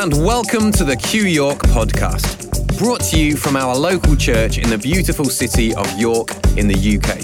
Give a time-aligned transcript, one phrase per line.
[0.00, 4.70] and welcome to the Q York podcast, brought to you from our local church in
[4.70, 7.18] the beautiful city of York in the UK.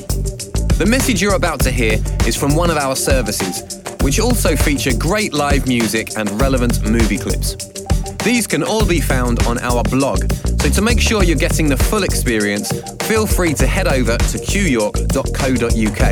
[0.77, 4.91] The message you're about to hear is from one of our services, which also feature
[4.95, 7.57] great live music and relevant movie clips.
[8.23, 10.31] These can all be found on our blog,
[10.61, 12.71] so to make sure you're getting the full experience,
[13.05, 16.03] feel free to head over to qyork.co.uk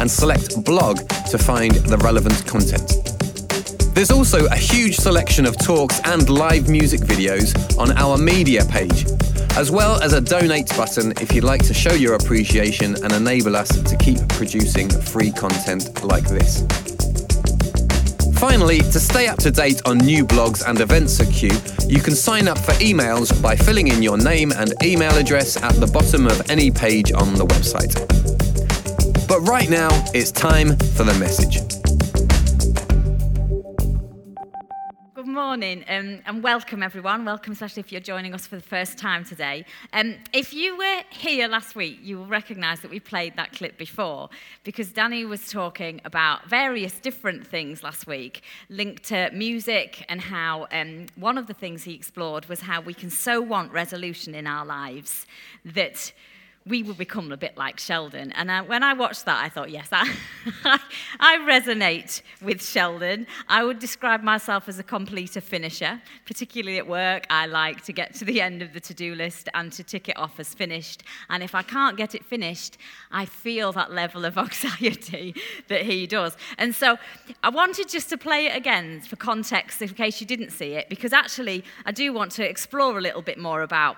[0.00, 0.98] and select blog
[1.30, 3.15] to find the relevant content.
[3.96, 9.06] There's also a huge selection of talks and live music videos on our media page,
[9.56, 13.56] as well as a donate button if you'd like to show your appreciation and enable
[13.56, 16.66] us to keep producing free content like this.
[18.38, 21.48] Finally, to stay up to date on new blogs and events at Q,
[21.88, 25.72] you can sign up for emails by filling in your name and email address at
[25.76, 27.96] the bottom of any page on the website.
[29.26, 31.85] But right now, it's time for the message.
[35.36, 37.26] Morning um, and welcome everyone.
[37.26, 39.66] Welcome, especially if you're joining us for the first time today.
[39.92, 43.76] Um, if you were here last week, you will recognise that we played that clip
[43.76, 44.30] before
[44.64, 50.68] because Danny was talking about various different things last week linked to music and how
[50.72, 54.46] um, one of the things he explored was how we can so want resolution in
[54.46, 55.26] our lives
[55.66, 56.14] that
[56.66, 58.32] we would become a bit like Sheldon.
[58.32, 60.12] And uh, when I watched that, I thought, yes, I,
[61.20, 63.26] I resonate with Sheldon.
[63.48, 67.24] I would describe myself as a completer finisher, particularly at work.
[67.30, 70.08] I like to get to the end of the to do list and to tick
[70.08, 71.04] it off as finished.
[71.30, 72.78] And if I can't get it finished,
[73.12, 75.36] I feel that level of anxiety
[75.68, 76.36] that he does.
[76.58, 76.98] And so
[77.44, 80.88] I wanted just to play it again for context in case you didn't see it,
[80.88, 83.96] because actually I do want to explore a little bit more about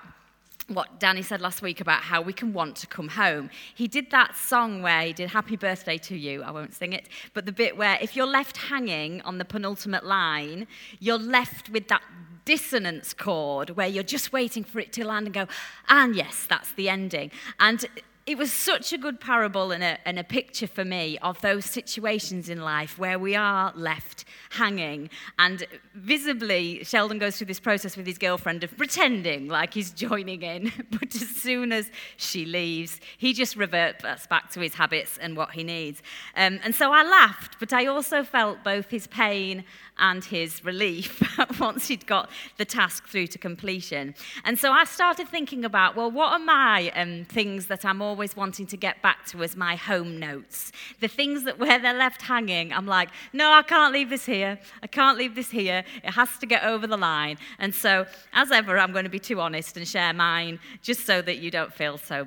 [0.68, 3.50] what Danny said last week about how we can want to come home.
[3.74, 6.42] He did that song where he did Happy Birthday to You.
[6.42, 10.04] I won't sing it, but the bit where if you're left hanging on the penultimate
[10.04, 10.66] line,
[11.00, 12.02] you're left with that
[12.44, 15.46] dissonance chord where you're just waiting for it to land and go,
[15.88, 17.30] and yes, that's the ending.
[17.60, 17.84] And
[18.28, 21.64] it was such a good parable and a, and a picture for me of those
[21.64, 25.08] situations in life where we are left hanging.
[25.38, 30.42] And visibly, Sheldon goes through this process with his girlfriend of pretending like he's joining
[30.42, 30.70] in.
[30.90, 35.52] But as soon as she leaves, he just reverts back to his habits and what
[35.52, 36.02] he needs.
[36.34, 39.64] Um, and so I laughed, but I also felt both his pain
[39.98, 41.22] and his relief
[41.60, 44.14] once he'd got the task through to completion.
[44.44, 48.17] And so I started thinking about, well, what are my um, things that I'm always
[48.36, 50.72] wanting to get back to as my home notes?
[51.00, 54.58] The things that where they're left hanging, I'm like, no, I can't leave this here.
[54.82, 55.84] I can't leave this here.
[56.02, 57.38] It has to get over the line.
[57.58, 61.22] And so, as ever, I'm going to be too honest and share mine just so
[61.22, 62.26] that you don't feel so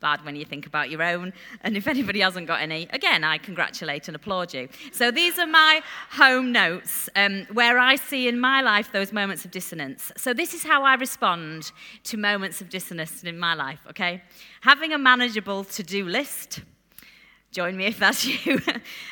[0.00, 1.32] bad when you think about your own.
[1.62, 4.68] And if anybody hasn't got any, again, I congratulate and applaud you.
[4.92, 9.44] So these are my home notes um, where I see in my life those moments
[9.44, 10.10] of dissonance.
[10.16, 11.72] So this is how I respond
[12.04, 14.22] to moments of dissonance in my life, okay?
[14.62, 16.62] Having a manageable to do list.
[17.52, 18.60] Join me if that's you.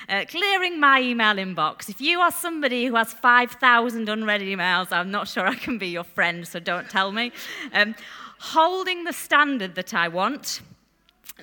[0.08, 1.88] uh, clearing my email inbox.
[1.88, 5.88] If you are somebody who has 5,000 unread emails, I'm not sure I can be
[5.88, 7.32] your friend, so don't tell me.
[7.72, 7.94] Um,
[8.38, 10.60] holding the standard that I want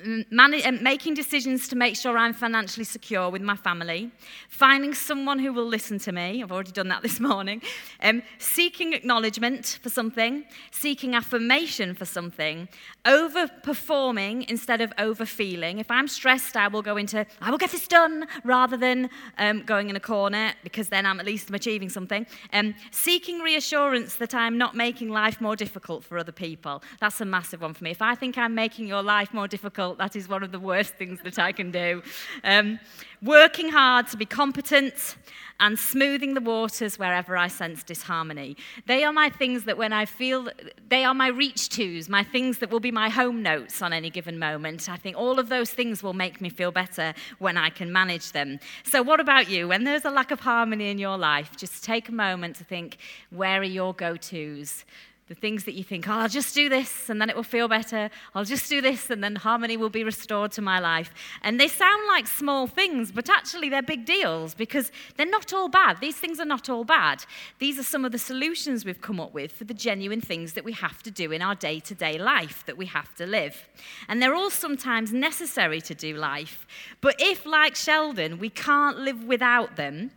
[0.03, 4.11] making decisions to make sure I'm financially secure with my family,
[4.49, 7.61] finding someone who will listen to me, I've already done that this morning,
[8.01, 12.67] um, seeking acknowledgement for something, seeking affirmation for something,
[13.05, 15.79] overperforming instead of overfeeling.
[15.79, 19.63] If I'm stressed, I will go into, I will get this done, rather than um,
[19.63, 22.27] going in a corner, because then I'm at least achieving something.
[22.51, 26.83] Um, seeking reassurance that I'm not making life more difficult for other people.
[26.99, 27.91] That's a massive one for me.
[27.91, 29.97] If I think I'm making your life more difficult, difficult.
[29.97, 32.01] That is one of the worst things that I can do.
[32.43, 32.79] Um,
[33.21, 35.15] working hard to be competent
[35.59, 38.57] and smoothing the waters wherever I sense disharmony.
[38.87, 40.49] They are my things that when I feel,
[40.89, 44.09] they are my reach tos, my things that will be my home notes on any
[44.09, 44.89] given moment.
[44.89, 48.33] I think all of those things will make me feel better when I can manage
[48.33, 48.59] them.
[48.83, 49.69] So, what about you?
[49.69, 52.97] When there's a lack of harmony in your life, just take a moment to think
[53.29, 54.83] where are your go tos?
[55.27, 57.67] The things that you think, oh, I'll just do this and then it will feel
[57.67, 58.11] better.
[58.35, 61.11] I'll just do this and then harmony will be restored to my life.
[61.41, 65.67] And they sound like small things, but actually they're big deals because they're not all
[65.67, 65.99] bad.
[65.99, 67.25] These things are not all bad.
[67.57, 70.63] These are some of the solutions we've come up with for the genuine things that
[70.63, 73.67] we have to do in our day to day life, that we have to live.
[74.07, 76.67] And they're all sometimes necessary to do life.
[77.01, 80.11] But if, like Sheldon, we can't live without them,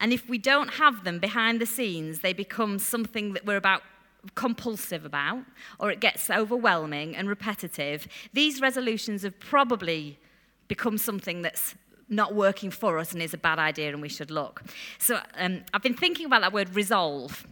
[0.00, 3.82] and if we don't have them behind the scenes, they become something that we're about
[4.34, 5.44] compulsive about,
[5.78, 10.18] or it gets overwhelming and repetitive, these resolutions have probably
[10.68, 11.74] become something that's
[12.08, 14.62] not working for us and is a bad idea and we should look.
[14.98, 17.46] So um, I've been thinking about that word resolve.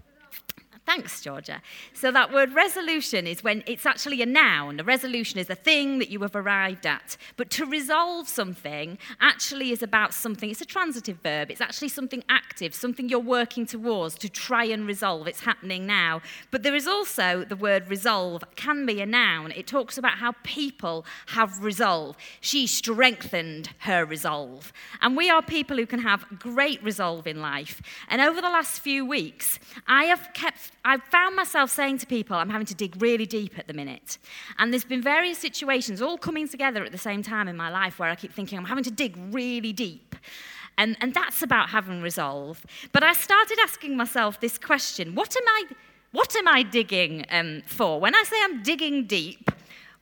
[0.86, 1.62] Thanks, Georgia.
[1.94, 4.78] So, that word resolution is when it's actually a noun.
[4.78, 7.16] A resolution is a thing that you have arrived at.
[7.36, 11.50] But to resolve something actually is about something, it's a transitive verb.
[11.50, 15.26] It's actually something active, something you're working towards to try and resolve.
[15.26, 16.22] It's happening now.
[16.52, 19.50] But there is also the word resolve, can be a noun.
[19.50, 22.16] It talks about how people have resolve.
[22.40, 24.72] She strengthened her resolve.
[25.00, 27.82] And we are people who can have great resolve in life.
[28.06, 32.36] And over the last few weeks, I have kept I've found myself saying to people,
[32.36, 34.18] I'm having to dig really deep at the minute.
[34.56, 37.98] And there's been various situations all coming together at the same time in my life
[37.98, 40.14] where I keep thinking, I'm having to dig really deep.
[40.78, 42.64] And, and that's about having resolve.
[42.92, 45.64] But I started asking myself this question what am I,
[46.12, 47.98] what am I digging um, for?
[47.98, 49.50] When I say I'm digging deep,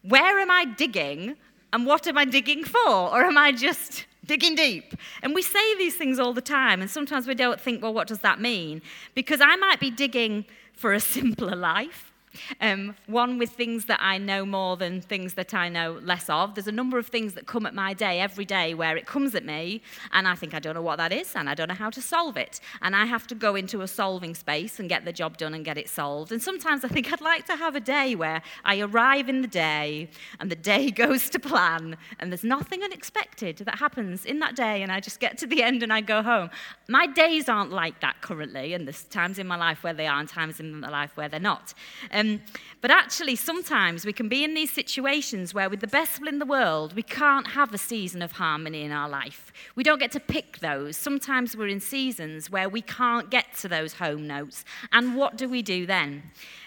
[0.02, 1.36] where am I digging
[1.72, 2.88] and what am I digging for?
[2.88, 4.94] Or am I just digging deep.
[5.22, 8.08] And we say these things all the time, and sometimes we don't think, well, what
[8.08, 8.82] does that mean?
[9.14, 12.13] Because I might be digging for a simpler life.
[12.60, 16.54] Um, one with things that I know more than things that I know less of.
[16.54, 19.34] There's a number of things that come at my day every day where it comes
[19.34, 19.82] at me,
[20.12, 22.02] and I think I don't know what that is, and I don't know how to
[22.02, 22.60] solve it.
[22.82, 25.64] And I have to go into a solving space and get the job done and
[25.64, 26.32] get it solved.
[26.32, 29.48] And sometimes I think I'd like to have a day where I arrive in the
[29.48, 30.08] day,
[30.40, 34.82] and the day goes to plan, and there's nothing unexpected that happens in that day,
[34.82, 36.50] and I just get to the end and I go home.
[36.88, 40.18] My days aren't like that currently, and there's times in my life where they are,
[40.18, 41.74] and times in my life where they're not.
[42.10, 42.40] Um, um,
[42.80, 46.38] but actually, sometimes we can be in these situations where, with the best will in
[46.38, 49.52] the world, we can't have a season of harmony in our life.
[49.74, 50.96] We don't get to pick those.
[50.96, 54.64] Sometimes we're in seasons where we can't get to those home notes.
[54.92, 56.24] And what do we do then?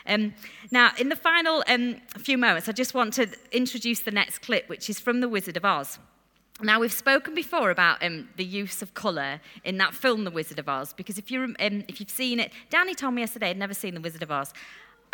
[0.07, 0.33] Um,
[0.71, 4.68] now, in the final um, few moments, I just want to introduce the next clip,
[4.69, 6.00] which is from The Wizard of Oz.
[6.60, 10.57] Now, we've spoken before about um, the use of colour in that film, The Wizard
[10.57, 13.60] of Oz, because if, you um, if you've seen it, Danny told me yesterday I'd
[13.60, 14.53] never seen The Wizard of Oz.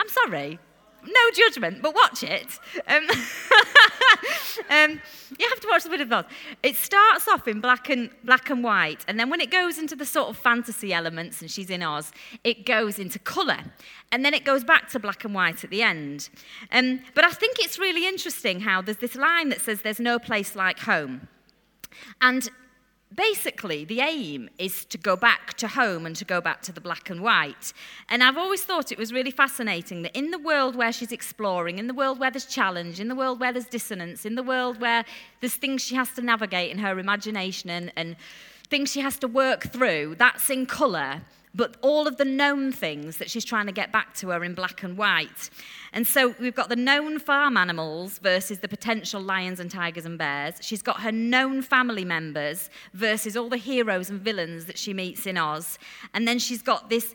[0.03, 0.59] I'm sorry,
[1.05, 2.59] no judgment, but watch it.
[2.87, 3.07] Um,
[4.69, 5.01] um,
[5.37, 6.25] you have to watch the bit of those.
[6.61, 9.95] It starts off in black and, black and white, and then when it goes into
[9.95, 12.11] the sort of fantasy elements and she's in Oz,
[12.43, 13.59] it goes into colour.
[14.11, 16.29] And then it goes back to black and white at the end.
[16.71, 20.19] Um, but I think it's really interesting how there's this line that says, There's no
[20.19, 21.29] place like home.
[22.19, 22.49] And
[23.15, 26.81] basically, the aim is to go back to home and to go back to the
[26.81, 27.73] black and white.
[28.09, 31.79] And I've always thought it was really fascinating that in the world where she's exploring,
[31.79, 34.79] in the world where there's challenge, in the world where there's dissonance, in the world
[34.79, 35.05] where
[35.39, 38.15] there's things she has to navigate in her imagination and, and
[38.69, 41.21] things she has to work through, that's in colour
[41.55, 44.53] but all of the known things that she's trying to get back to her in
[44.53, 45.49] black and white.
[45.91, 50.17] And so we've got the known farm animals versus the potential lions and tigers and
[50.17, 50.55] bears.
[50.61, 55.27] She's got her known family members versus all the heroes and villains that she meets
[55.27, 55.77] in Oz.
[56.13, 57.13] And then she's got this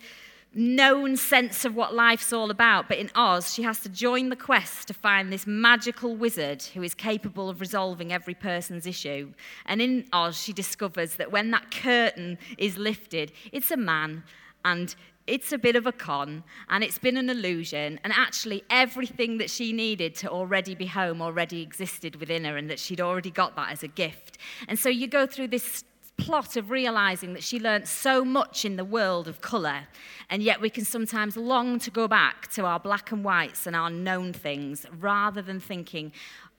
[0.55, 2.89] known sense of what life's all about.
[2.89, 6.83] But in Oz, she has to join the quest to find this magical wizard who
[6.83, 9.33] is capable of resolving every person's issue.
[9.67, 14.25] And in Oz, she discovers that when that curtain is lifted, it's a man
[14.65, 14.95] and
[15.29, 19.51] it's a bit of a con and it's been an illusion and actually everything that
[19.51, 23.55] she needed to already be home already existed within her and that she'd already got
[23.55, 25.85] that as a gift and so you go through this
[26.19, 29.89] plot of realizing that she learnt so much in the world of colour,
[30.29, 33.75] and yet we can sometimes long to go back to our black and whites and
[33.75, 36.13] our known things rather than thinking,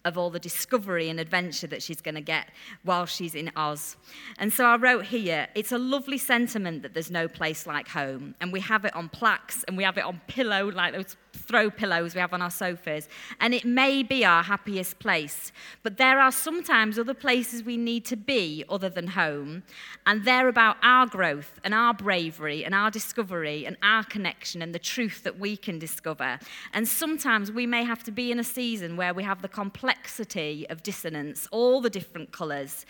[0.05, 2.49] of all the discovery and adventure that she's going to get
[2.83, 3.97] while she's in Oz.
[4.37, 8.33] And so I wrote here, it's a lovely sentiment that there's no place like home.
[8.39, 11.69] And we have it on plaques and we have it on pillow, like those throw
[11.69, 13.07] pillows we have on our sofas.
[13.39, 15.51] And it may be our happiest place.
[15.83, 19.63] But there are sometimes other places we need to be other than home.
[20.05, 24.73] And they're about our growth and our bravery and our discovery and our connection and
[24.73, 26.39] the truth that we can discover.
[26.73, 30.65] And sometimes we may have to be in a season where we have the complexity
[30.69, 32.85] of dissonance, all the different colours,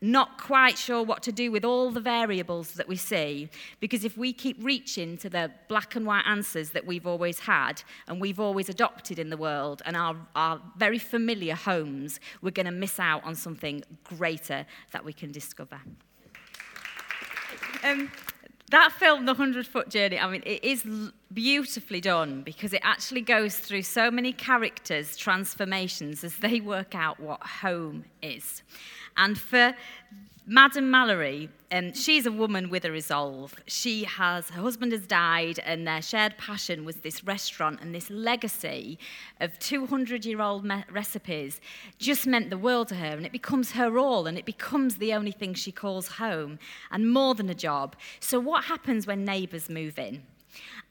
[0.00, 3.50] not quite sure what to do with all the variables that we see.
[3.80, 7.82] Because if we keep reaching to the black and white answers that we've always had
[8.08, 12.66] and we've always adopted in the world and our, our very familiar homes, we're going
[12.66, 15.80] to miss out on something greater that we can discover.
[17.84, 18.10] Um,
[18.70, 20.84] that film, The Hundred Foot Journey, I mean, it is
[21.32, 27.20] beautifully done because it actually goes through so many characters' transformations as they work out
[27.20, 28.62] what home is.
[29.16, 29.74] And for
[30.52, 33.54] Madame Mallory, um, she's a woman with a resolve.
[33.68, 38.10] She has, her husband has died, and their shared passion was this restaurant and this
[38.10, 38.98] legacy
[39.38, 41.60] of 200 year old me- recipes
[42.00, 43.16] just meant the world to her.
[43.16, 46.58] And it becomes her all, and it becomes the only thing she calls home,
[46.90, 47.94] and more than a job.
[48.18, 50.24] So, what happens when neighbours move in?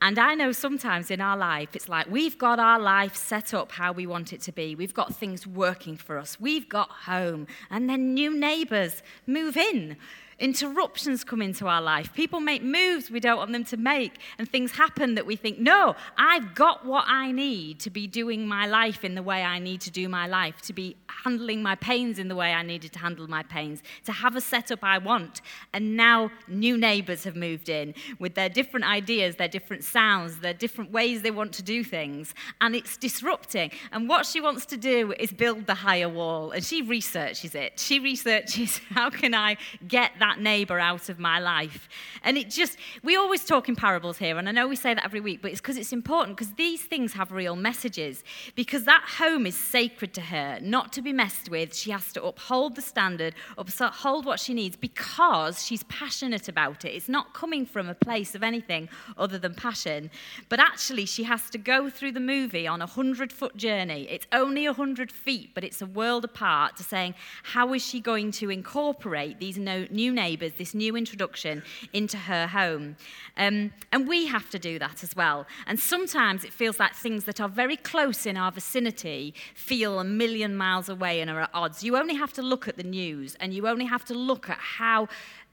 [0.02, 3.74] And I know sometimes in our life, it's like we've got our life set up
[3.74, 4.76] how we want it to be.
[4.76, 6.40] We've got things working for us.
[6.40, 7.48] We've got home.
[7.70, 9.98] And then new neighbors move in.
[10.40, 12.14] Interruptions come into our life.
[12.14, 15.60] People make moves we don't want them to make, and things happen that we think,
[15.60, 19.60] no, I've got what I need to be doing my life in the way I
[19.60, 22.94] need to do my life, to be handling my pains in the way I needed
[22.94, 25.42] to handle my pains, to have a setup I want.
[25.74, 30.54] And now new neighbors have moved in with their different ideas, their different sounds, their
[30.54, 33.72] different ways they want to do things, and it's disrupting.
[33.92, 37.80] And what she wants to do is build the higher wall, and she researches it.
[37.80, 41.90] She researches how can I get that that neighbor out of my life.
[42.24, 45.04] And it just, we always talk in parables here, and I know we say that
[45.04, 48.24] every week, but it's because it's important because these things have real messages.
[48.56, 51.76] Because that home is sacred to her, not to be messed with.
[51.76, 56.90] She has to uphold the standard, uphold what she needs because she's passionate about it.
[56.90, 60.12] It's not coming from a place of anything other than passion.
[60.50, 64.08] But actually, she has to go through the movie on a 100 foot journey.
[64.10, 68.32] It's only 100 feet, but it's a world apart to saying, how is she going
[68.32, 72.96] to incorporate these new neighbours this new introduction into her home.
[73.38, 75.48] Um, and we have to do that as well.
[75.66, 80.04] And sometimes it feels like things that are very close in our vicinity feel a
[80.04, 81.84] million miles away and are at odds.
[81.84, 84.58] You only have to look at the news and you only have to look at
[84.58, 85.08] how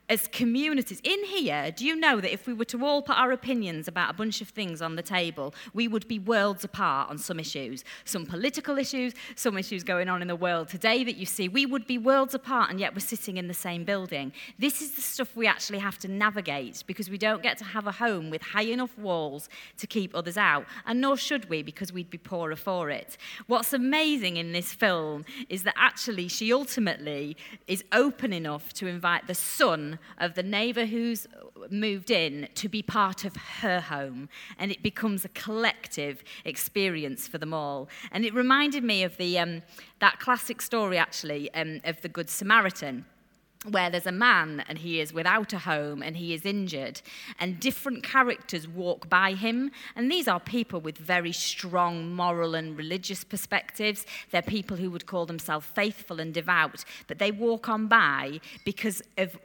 [0.09, 3.33] as communities in here, do you know that if we were to all put our
[3.33, 7.17] opinions about a bunch of things on the table, we would be worlds apart on
[7.17, 7.83] some issues?
[8.05, 11.65] Some political issues, some issues going on in the world today that you see, we
[11.65, 14.31] would be worlds apart and yet we're sitting in the same building.
[14.57, 17.85] This is the stuff we actually have to navigate because we don't get to have
[17.85, 21.91] a home with high enough walls to keep others out, and nor should we because
[21.91, 23.17] we'd be poorer for it.
[23.47, 27.35] What's amazing in this film is that actually she ultimately
[27.67, 29.35] is open enough to invite the
[30.17, 31.27] of the neighbour who's
[31.69, 34.29] moved in to be part of her home.
[34.57, 37.89] And it becomes a collective experience for them all.
[38.11, 39.63] And it reminded me of the, um,
[39.99, 43.05] that classic story, actually, um, of the Good Samaritan
[43.65, 47.01] where there's a man and he is without a home and he is injured,
[47.39, 49.71] and different characters walk by him.
[49.95, 54.05] And these are people with very strong moral and religious perspectives.
[54.31, 59.01] They're people who would call themselves faithful and devout, but they walk on by because
[59.17, 59.37] of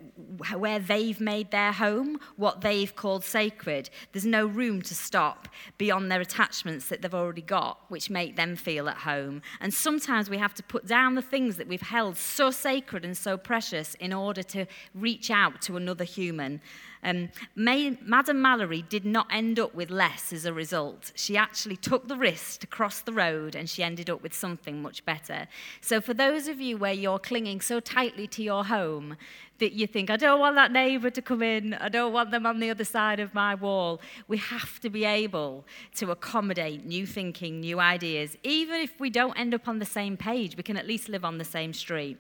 [0.57, 3.89] where they've made their home, what they've called sacred.
[4.13, 8.57] There's no room to stop beyond their attachments that they've already got, which make them
[8.57, 9.43] feel at home.
[9.61, 13.17] And sometimes we have to put down the things that we've held so sacred and
[13.17, 16.61] so precious in order to reach out to another human.
[17.05, 21.11] Um, May, Madame Mallory did not end up with less as a result.
[21.17, 24.81] She actually took the risk to cross the road and she ended up with something
[24.81, 25.49] much better.
[25.81, 29.17] So, for those of you where you're clinging so tightly to your home
[29.59, 32.47] that you think, I don't want that neighbour to come in, I don't want them
[32.47, 35.65] on the other side of my wall, we have to be able
[35.97, 38.37] to accommodate new thinking, new ideas.
[38.45, 41.25] Even if we don't end up on the same page, we can at least live
[41.25, 42.19] on the same street.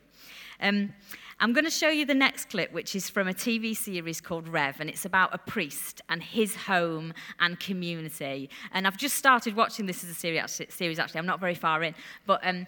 [0.61, 0.93] Um,
[1.41, 4.49] I'm going to show you the next clip, which is from a TV series called
[4.49, 8.51] Rev, and it's about a priest and his home and community.
[8.73, 11.19] And I've just started watching this as a series, actually.
[11.19, 11.95] I'm not very far in.
[12.27, 12.67] But um,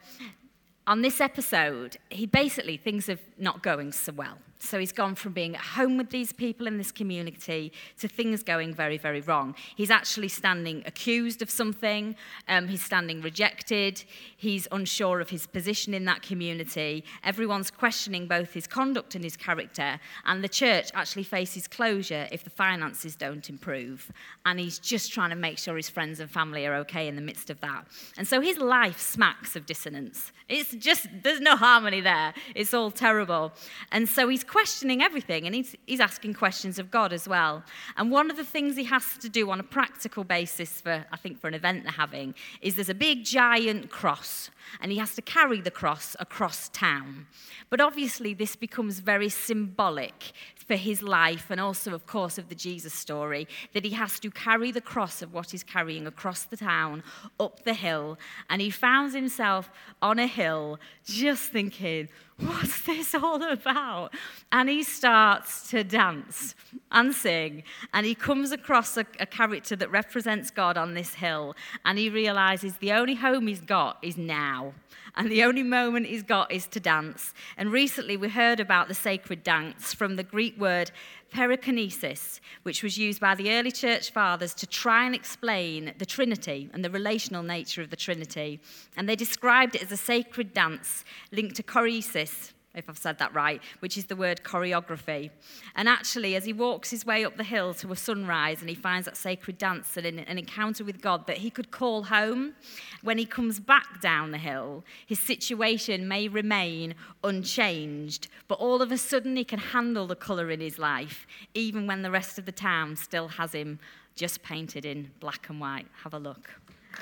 [0.87, 4.39] on this episode, he basically, things are not going so well.
[4.59, 8.43] So he's gone from being at home with these people in this community to things
[8.43, 9.55] going very, very wrong.
[9.77, 12.17] He's actually standing accused of something,
[12.49, 14.03] um, he's standing rejected,
[14.37, 17.05] he's unsure of his position in that community.
[17.23, 22.45] Everyone's questioning both his conduct and his character, and the church actually faces closure if
[22.45, 24.11] the finances don't improve.
[24.47, 27.23] And he's just trying to make sure his friends and family are okay in the
[27.23, 27.87] midst of that.
[28.17, 30.33] And so his life smacks of dissonance.
[30.49, 32.35] It's just, there's no harmony there.
[32.55, 33.53] It's all terrible.
[33.91, 37.63] And so he's questioning everything and he's, he's asking questions of God as well.
[37.97, 41.17] And one of the things he has to do on a practical basis for, I
[41.17, 45.15] think, for an event they're having is there's a big giant cross and he has
[45.15, 47.27] to carry the cross across town.
[47.71, 50.33] But obviously, this becomes very symbolic
[50.67, 54.31] for his life and also, of course, of the Jesus story that he has to
[54.31, 57.03] carry the cross of what he's carrying across the town,
[57.39, 58.19] up the hill,
[58.49, 64.13] and he finds himself on a hill just thinking, What's this all about?
[64.51, 66.57] And he starts to dance
[66.91, 71.55] and sing, and he comes across a, a character that represents God on this hill,
[71.85, 74.75] and he realizes the only home he's got is now
[75.17, 77.35] and the only moment he's got is to dance.
[77.57, 80.91] And recently we heard about the sacred dance from the Greek word
[81.33, 86.71] perikinesis, which was used by the early church fathers to try and explain the Trinity
[86.73, 88.61] and the relational nature of the Trinity.
[88.97, 93.35] And they described it as a sacred dance linked to choresis, if I've said that
[93.35, 95.31] right, which is the word choreography.
[95.75, 98.75] And actually, as he walks his way up the hill to a sunrise and he
[98.75, 102.55] finds that sacred dance and an encounter with God that he could call home,
[103.03, 108.91] when he comes back down the hill, his situation may remain unchanged, but all of
[108.91, 112.47] a sudden he can handle the colour in his life, even when the rest of
[112.47, 113.79] the town still has him
[114.15, 115.87] just painted in black and white.
[116.03, 116.51] Have a look.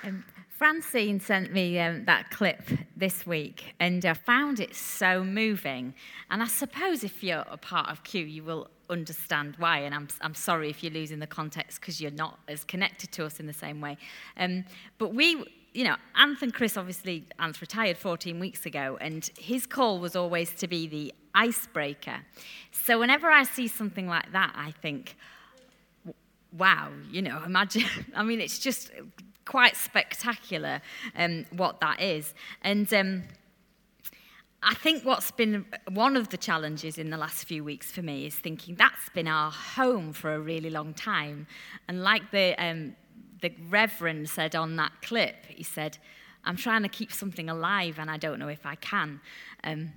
[0.05, 0.25] Um,
[0.63, 2.63] Francine sent me um, that clip
[2.97, 5.93] this week, and I found it so moving.
[6.31, 9.79] And I suppose if you're a part of Q, you will understand why.
[9.79, 13.27] And I'm, I'm sorry if you're losing the context because you're not as connected to
[13.27, 13.99] us in the same way.
[14.37, 14.65] Um,
[14.99, 19.67] but we, you know, Anth and Chris obviously, Anth retired 14 weeks ago, and his
[19.67, 22.21] call was always to be the icebreaker.
[22.71, 25.17] So whenever I see something like that, I think,
[26.57, 28.93] wow, you know, imagine, I mean, it's just
[29.45, 30.81] quite spectacular
[31.17, 32.35] um, what that is.
[32.63, 33.25] And um,
[34.63, 38.27] I think what's been one of the challenges in the last few weeks for me
[38.27, 41.47] is thinking that's been our home for a really long time.
[41.89, 42.95] And like the, um,
[43.41, 45.99] the Reverend said on that clip, he said,
[46.45, 49.21] I'm trying to keep something alive and I don't know if I can.
[49.65, 49.93] Um,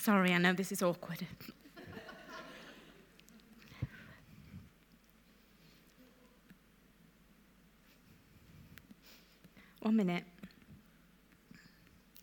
[0.00, 1.26] Sorry, I know this is awkward.
[9.82, 10.24] One minute.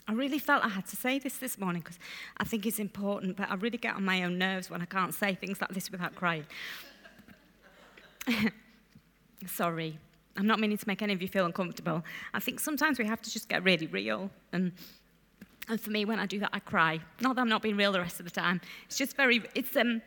[0.08, 2.00] I really felt I had to say this this morning because
[2.38, 5.14] I think it's important, but I really get on my own nerves when I can't
[5.14, 6.48] say things like this without crying.
[9.46, 10.00] Sorry.
[10.36, 12.04] I'm not meaning to make any of you feel uncomfortable.
[12.34, 14.72] I think sometimes we have to just get really real and
[15.70, 17.00] and for me, when I do that, I cry.
[17.20, 18.62] Not that I'm not being real the rest of the time.
[18.86, 20.02] It's just very, it's, um,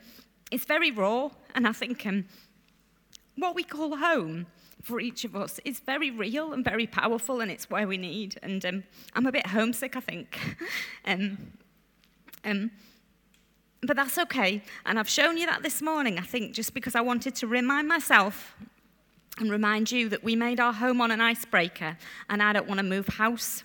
[0.50, 1.30] it's very raw.
[1.54, 2.24] And I think um,
[3.36, 4.46] what we call home
[4.82, 8.38] for each of us is very real and very powerful, and it's where we need.
[8.42, 10.38] And um, I'm a bit homesick, I think.
[11.04, 11.38] um,
[12.44, 12.70] um,
[13.82, 14.62] but that's okay.
[14.86, 17.88] And I've shown you that this morning, I think, just because I wanted to remind
[17.88, 18.54] myself
[19.38, 21.96] and remind you that we made our home on an icebreaker
[22.28, 23.62] and I don't want to move house.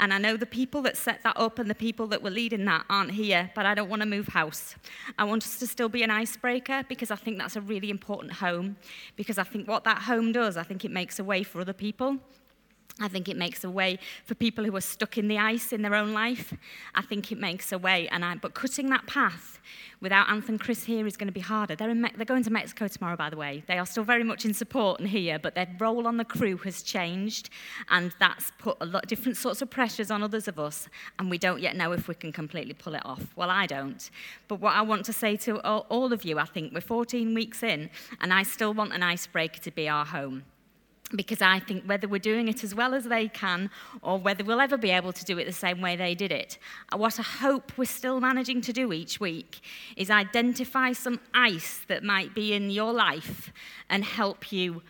[0.00, 2.64] And I know the people that set that up and the people that were leading
[2.66, 4.74] that aren't here, but I don't want to move house.
[5.18, 8.32] I want us to still be an icebreaker because I think that's a really important
[8.34, 8.76] home.
[9.16, 11.72] Because I think what that home does, I think it makes a way for other
[11.72, 12.18] people.
[13.00, 15.82] I think it makes a way for people who are stuck in the ice in
[15.82, 16.52] their own life.
[16.94, 18.08] I think it makes a way.
[18.08, 19.60] And I, but cutting that path
[20.00, 21.76] without Anth and Chris here is going to be harder.
[21.76, 23.62] They're, in, they're going to Mexico tomorrow, by the way.
[23.66, 26.56] They are still very much in support and here, but their role on the crew
[26.58, 27.50] has changed.
[27.88, 30.88] And that's put a lot of different sorts of pressures on others of us.
[31.18, 33.22] And we don't yet know if we can completely pull it off.
[33.36, 34.10] Well, I don't.
[34.48, 37.32] But what I want to say to all, all of you, I think we're 14
[37.34, 40.44] weeks in, and I still want an icebreaker to be our home
[41.14, 43.70] because I think whether we're doing it as well as they can
[44.02, 46.58] or whether we'll ever be able to do it the same way they did it,
[46.92, 49.60] uh, what I hope we're still managing to do each week
[49.96, 53.52] is identify some ice that might be in your life
[53.88, 54.82] and help you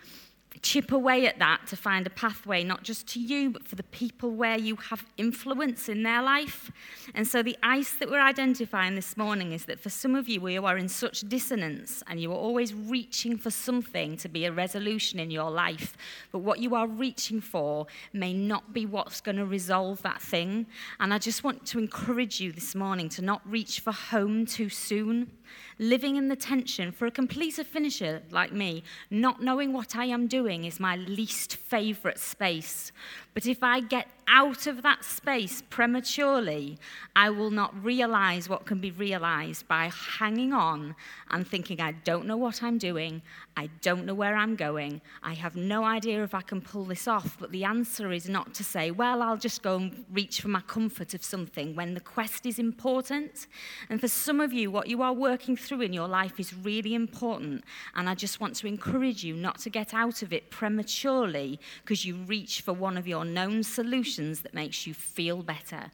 [0.59, 3.83] chip away at that to find a pathway, not just to you, but for the
[3.85, 6.71] people where you have influence in their life.
[7.15, 10.47] And so the ice that we're identifying this morning is that for some of you,
[10.49, 14.53] you are in such dissonance and you are always reaching for something to be a
[14.53, 15.97] resolution in your life.
[16.33, 20.67] But what you are reaching for may not be what's going to resolve that thing.
[21.01, 24.69] And I just want to encourage you this morning to not reach for home too
[24.69, 25.31] soon
[25.79, 30.27] living in the tension for a completer finisher like me, not knowing what I am
[30.27, 32.93] doing is my least favorite space.
[33.35, 36.79] But if I get out of that space prematurely,
[37.17, 40.95] I will not realize what can be realized by hanging on
[41.31, 43.23] and thinking, I don't know what I'm doing,
[43.57, 47.09] I don't know where I'm going, I have no idea if I can pull this
[47.09, 47.37] off.
[47.41, 50.61] But the answer is not to say, well, I'll just go and reach for my
[50.61, 53.47] comfort of something when the quest is important.
[53.89, 56.95] And for some of you, what you are working through in your life is really
[56.95, 57.65] important.
[57.95, 62.05] And I just want to encourage you not to get out of it prematurely because
[62.05, 65.91] you reach for one of your known solutions that makes you feel better.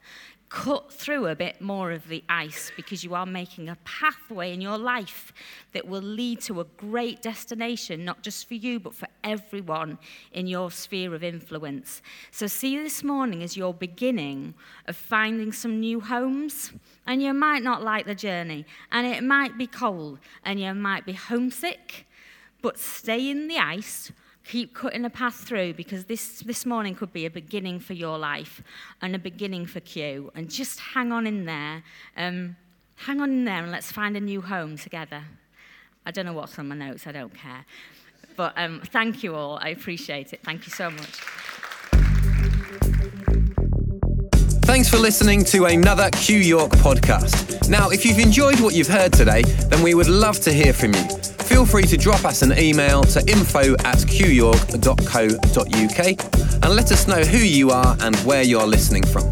[0.47, 4.61] cut through a bit more of the ice because you are making a pathway in
[4.61, 5.33] your life
[5.73, 9.97] that will lead to a great destination, not just for you, but for everyone
[10.31, 12.01] in your sphere of influence.
[12.31, 14.53] So, see this morning as your beginning
[14.87, 16.71] of finding some new homes.
[17.07, 21.05] And you might not like the journey, and it might be cold, and you might
[21.05, 22.07] be homesick,
[22.61, 24.11] but stay in the ice
[24.45, 28.19] Keep cutting a path through because this, this morning could be a beginning for your
[28.19, 28.61] life
[29.01, 30.31] and a beginning for Q.
[30.35, 31.83] And just hang on in there.
[32.15, 32.55] Um,
[32.95, 35.23] hang on in there and let's find a new home together.
[36.05, 37.65] I don't know what's on my notes, I don't care.
[38.35, 39.57] But um, thank you all.
[39.59, 40.41] I appreciate it.
[40.43, 41.21] Thank you so much.
[44.65, 47.67] Thanks for listening to another Q York podcast.
[47.67, 50.93] Now, if you've enjoyed what you've heard today, then we would love to hear from
[50.93, 54.75] you feel free to drop us an email to info at qyork.co.uk
[56.63, 59.23] and let us know who you are and where you're listening from.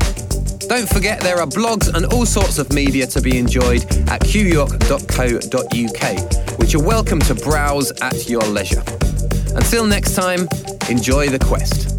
[0.69, 4.79] Don't forget there are blogs and all sorts of media to be enjoyed at qyork.co.uk,
[6.59, 8.83] which you're welcome to browse at your leisure.
[9.57, 10.47] Until next time,
[10.89, 11.92] enjoy the quest.